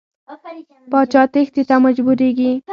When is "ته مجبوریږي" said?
1.69-2.51